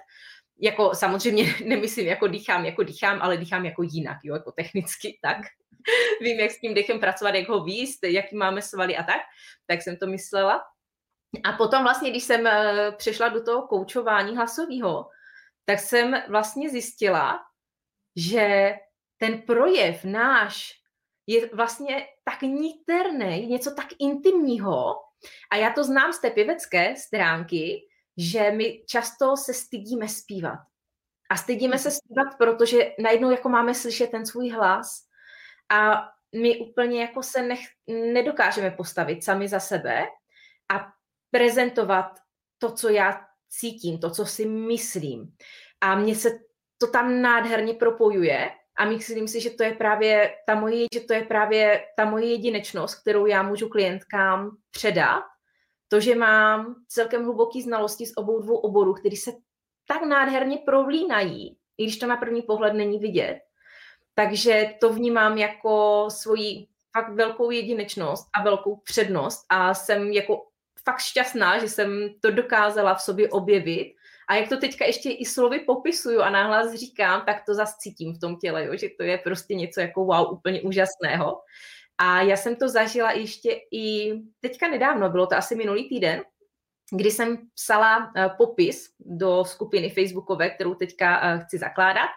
[0.61, 5.39] Jako samozřejmě nemyslím, jako dýchám, jako dýchám, ale dýchám jako jinak, jo, jako technicky, tak.
[6.21, 9.21] Vím, jak s tím dechem pracovat, jak ho výst, jaký máme svaly a tak,
[9.67, 10.63] tak jsem to myslela.
[11.45, 15.07] A potom vlastně, když jsem eh, přešla do toho koučování hlasového,
[15.65, 17.41] tak jsem vlastně zjistila,
[18.17, 18.75] že
[19.17, 20.73] ten projev náš
[21.27, 24.95] je vlastně tak niterný, něco tak intimního.
[25.51, 30.59] A já to znám z té pěvecké stránky, že my často se stydíme zpívat.
[31.31, 35.07] A stydíme se zpívat, protože najednou jako máme slyšet ten svůj hlas
[35.69, 40.07] a my úplně jako se nech, nedokážeme postavit sami za sebe
[40.75, 40.93] a
[41.31, 42.19] prezentovat
[42.59, 45.37] to, co já cítím, to, co si myslím.
[45.81, 46.46] A mně se
[46.79, 51.13] to tam nádherně propojuje a myslím si, že to je právě ta moje, že to
[51.13, 55.23] je právě ta moje jedinečnost, kterou já můžu klientkám předat.
[55.89, 59.33] To, že mám celkem hluboký znalosti z obou dvou oborů, které se
[59.89, 63.41] tak nádherně provlínají, i když to na první pohled není vidět.
[64.15, 70.43] Takže to vnímám jako svoji fakt velkou jedinečnost a velkou přednost a jsem jako
[70.85, 73.96] fakt šťastná, že jsem to dokázala v sobě objevit
[74.29, 78.15] a jak to teďka ještě i slovy popisuju a náhlas říkám, tak to zase cítím
[78.15, 81.41] v tom těle, jo, že to je prostě něco jako wow, úplně úžasného.
[81.99, 86.23] A já jsem to zažila ještě i teďka nedávno, bylo to asi minulý týden,
[86.93, 92.11] kdy jsem psala uh, popis do skupiny facebookové, kterou teďka uh, chci zakládat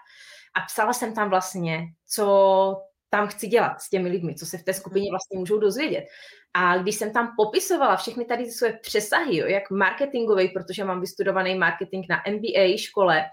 [0.56, 4.64] a psala jsem tam vlastně, co tam chci dělat s těmi lidmi, co se v
[4.64, 6.06] té skupině vlastně můžou dozvědět.
[6.54, 11.02] A když jsem tam popisovala všechny tady ty své přesahy, jo, jak marketingový, protože mám
[11.02, 13.26] vystudovaný marketing na MBA škole,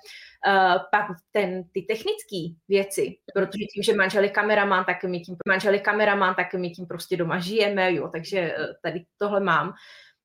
[0.46, 5.36] uh, pak ten, ty technické věci, protože tím, že manžel je kameraman, tak my tím,
[5.48, 9.72] manžel je kameraman, tak my tím prostě doma žijeme, jo, takže uh, tady tohle mám.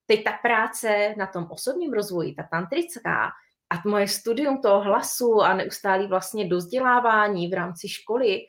[0.05, 3.31] Teď ta práce na tom osobním rozvoji, ta tantrická,
[3.71, 8.39] a moje studium toho hlasu a neustálý vlastně dozdělávání v rámci školy,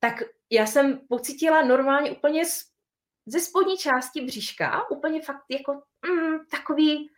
[0.00, 2.42] tak já jsem pocítila normálně úplně
[3.26, 5.72] ze spodní části bříška, úplně fakt jako
[6.06, 7.10] mm, takový,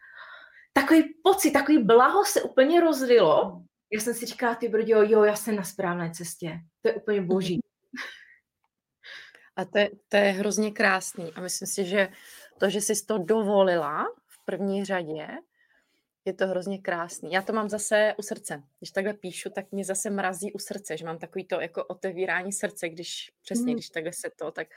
[0.73, 3.63] takový pocit, takový blaho se úplně rozlilo.
[3.93, 6.61] Já jsem si říkala, ty brdě, jo, já jsem na správné cestě.
[6.83, 7.61] To je úplně boží.
[9.57, 11.33] A to je, to je hrozně krásný.
[11.35, 12.09] A myslím si, že
[12.59, 15.29] to, že jsi to dovolila v první řadě,
[16.29, 17.33] je to hrozně krásný.
[17.33, 18.63] Já to mám zase u srdce.
[18.79, 22.53] Když takhle píšu, tak mě zase mrazí u srdce, že mám takový to jako otevírání
[22.53, 23.75] srdce, když přesně, mm.
[23.75, 24.69] když takhle se to, tak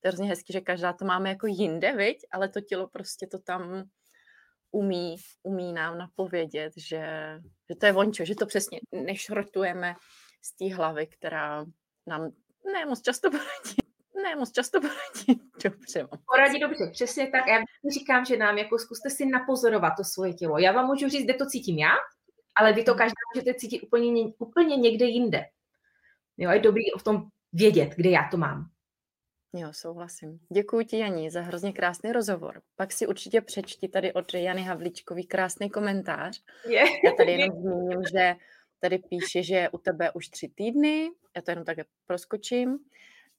[0.00, 2.26] to je hrozně hezky, že každá to máme jako jinde, viď?
[2.30, 3.84] ale to tělo prostě to tam
[4.70, 7.04] umí, umí nám napovědět, že,
[7.68, 9.94] že to je vončo, že to přesně nešrotujeme
[10.42, 11.66] z té hlavy, která
[12.06, 12.30] nám
[12.72, 13.79] ne moc často poradí.
[14.22, 16.08] Ne, moc často poradí dobře.
[16.26, 17.46] Poradí dobře, přesně tak.
[17.46, 17.58] Já
[17.92, 20.58] říkám, že nám jako zkuste si napozorovat to svoje tělo.
[20.58, 21.92] Já vám můžu říct, kde to cítím já,
[22.54, 22.98] ale vy to mhm.
[22.98, 25.44] každá můžete cítit úplně, úplně někde jinde.
[26.38, 28.70] Jo, je dobrý o tom vědět, kde já to mám.
[29.52, 30.40] Jo, souhlasím.
[30.52, 32.62] Děkuji ti, Janí, za hrozně krásný rozhovor.
[32.76, 36.42] Pak si určitě přečti tady od Jany Havličkový krásný komentář.
[36.68, 36.84] Je.
[37.04, 38.34] Já tady jenom zmíním, že
[38.80, 42.78] tady píše, že u tebe už tři týdny, já to jenom tak proskočím,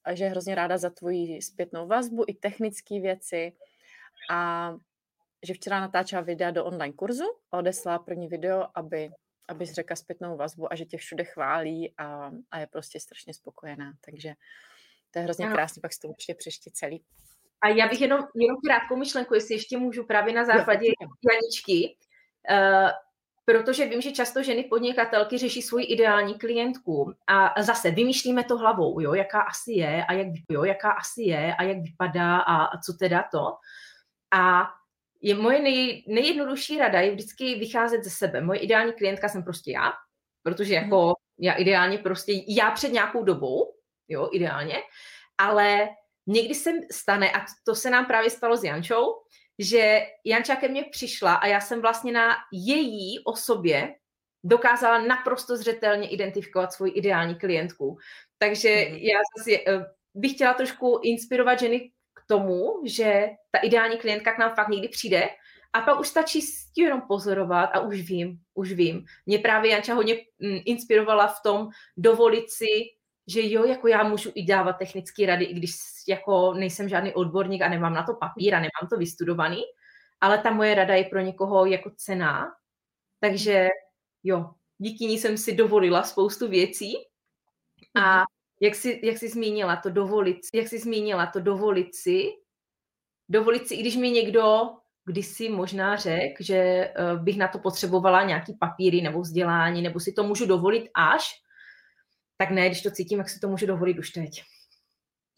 [0.04, 3.54] a že je hrozně ráda za tvoji zpětnou vazbu i technické věci
[4.32, 4.72] a
[5.48, 9.10] že včera natáčela videa do online kurzu a odeslala první video, aby,
[9.48, 13.94] aby řekla zpětnou vazbu a že tě všude chválí a, a je prostě strašně spokojená.
[14.06, 14.34] Takže
[15.12, 17.04] to je hrozně krásný, pak si to určitě přeště celý.
[17.62, 20.86] A já bych jenom, jenom krátkou myšlenku, jestli ještě můžu právě na základě
[21.32, 21.98] Janičky,
[22.52, 22.90] uh,
[23.46, 29.00] protože vím, že často ženy podnikatelky řeší svůj ideální klientku a zase vymýšlíme to hlavou,
[29.00, 32.78] jo, jaká asi je a jak, jo, jaká asi je a jak vypadá a, a
[32.78, 33.54] co teda to.
[34.34, 34.70] A
[35.22, 38.42] je moje nej, nejjednodušší rada je vždycky vycházet ze sebe.
[38.42, 39.94] Moje ideální klientka jsem prostě já,
[40.44, 41.14] protože jako mhm.
[41.40, 43.74] já ideálně prostě, já před nějakou dobou,
[44.08, 44.76] jo, ideálně,
[45.38, 45.90] ale
[46.28, 49.14] někdy se stane, a to se nám právě stalo s Jančou,
[49.60, 53.96] že Janča ke mně přišla a já jsem vlastně na její osobě
[54.44, 57.98] dokázala naprosto zřetelně identifikovat svoji ideální klientku.
[58.38, 58.96] Takže mm.
[58.96, 59.86] já zase eh,
[60.16, 61.80] bych chtěla trošku inspirovat ženy
[62.14, 65.30] k tomu, že ta ideální klientka k nám fakt někdy přijde
[65.74, 69.06] a pak už stačí s tím jenom pozorovat a už vím, už vím.
[69.26, 72.66] Mě právě Janča hodně mm, inspirovala v tom dovolit si
[73.32, 75.72] že jo, jako já můžu i dávat technické rady, i když
[76.08, 79.62] jako nejsem žádný odborník a nemám na to papír a nemám to vystudovaný,
[80.22, 82.52] ale ta moje rada je pro někoho jako cená.
[83.20, 83.70] Takže
[84.24, 86.94] jo, díky ní jsem si dovolila spoustu věcí
[87.96, 88.26] a mhm.
[88.62, 92.30] jak jsi, jak jsi zmínila to dovolit, jak jsi zmínila to dovolit si,
[93.30, 94.70] dovolit si, i když mi někdo
[95.06, 100.14] kdysi možná řekl, že eh, bych na to potřebovala nějaký papíry nebo vzdělání, nebo si
[100.14, 101.41] to můžu dovolit až,
[102.42, 104.44] tak ne, když to cítím, jak si to můžu dovolit už teď.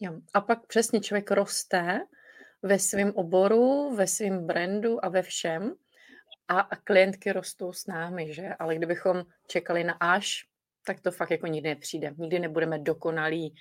[0.00, 0.12] Jo.
[0.34, 2.00] A pak přesně člověk roste
[2.62, 5.74] ve svém oboru, ve svém brandu a ve všem
[6.48, 8.48] a, a klientky rostou s námi, že?
[8.58, 10.44] Ale kdybychom čekali na až,
[10.86, 12.14] tak to fakt jako nikdy nepřijde.
[12.18, 13.54] Nikdy nebudeme dokonalí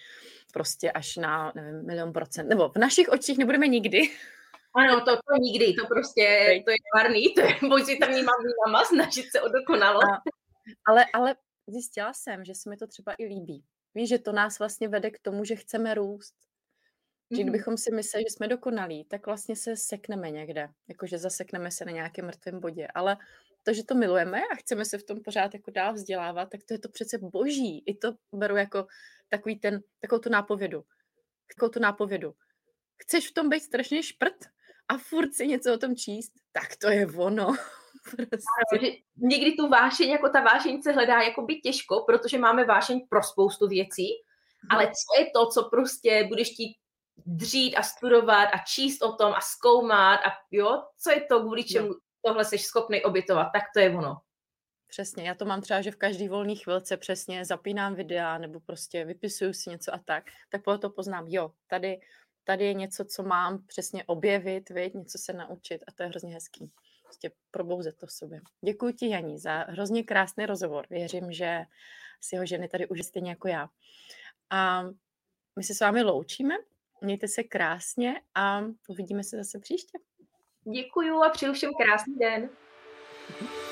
[0.53, 2.47] prostě až na, nevím, milion procent.
[2.47, 4.01] Nebo v našich očích nebudeme nikdy.
[4.75, 6.23] Ano, to, to nikdy, to prostě,
[6.65, 8.09] to je marný, to je boj si tam
[8.71, 10.21] mám snažit se o dokonalost.
[10.87, 11.35] Ale, ale
[11.67, 13.63] zjistila jsem, že se mi to třeba i líbí.
[13.95, 16.35] Víš, že to nás vlastně vede k tomu, že chceme růst.
[17.31, 17.43] Že mm-hmm.
[17.43, 20.67] kdybychom si mysleli, že jsme dokonalí, tak vlastně se sekneme někde.
[20.87, 22.87] Jakože zasekneme se na nějakém mrtvém bodě.
[22.95, 23.17] Ale
[23.63, 26.73] to, že to milujeme a chceme se v tom pořád jako dál vzdělávat, tak to
[26.73, 27.83] je to přece boží.
[27.85, 28.87] I to beru jako
[29.29, 30.83] takový ten, takovou tu nápovědu.
[31.55, 32.33] Takovou tu nápovědu.
[32.97, 34.45] Chceš v tom být strašně šprt
[34.87, 36.33] a furt si něco o tom číst?
[36.51, 37.55] Tak to je ono.
[38.15, 38.45] Prostě.
[38.71, 42.65] Ano, že někdy tu vášeň, jako ta vášeň se hledá jako by těžko, protože máme
[42.65, 44.07] vášeň pro spoustu věcí,
[44.69, 46.75] ale co je to, co prostě budeš ti
[47.25, 51.63] dřít a studovat a číst o tom a zkoumat a jo, co je to, kvůli
[51.63, 51.95] čemu no.
[52.21, 54.17] tohle jsi schopný obětovat, tak to je ono.
[54.87, 59.05] Přesně, já to mám třeba, že v každý volný chvilce přesně zapínám videa nebo prostě
[59.05, 61.99] vypisuju si něco a tak, tak po to poznám, jo, tady,
[62.43, 66.33] tady je něco, co mám přesně objevit, viď, něco se naučit a to je hrozně
[66.33, 66.71] hezký
[67.13, 68.41] prostě probouzet to v sobě.
[68.61, 70.85] Děkuji ti, Janí, za hrozně krásný rozhovor.
[70.89, 71.65] Věřím, že
[72.21, 73.69] si ho ženy tady už stejně jako já.
[74.49, 74.83] A
[75.55, 76.55] my se s vámi loučíme.
[77.01, 79.99] Mějte se krásně a uvidíme se zase příště.
[80.73, 82.49] Děkuju a přeju všem krásný den.
[83.41, 83.62] Mhm.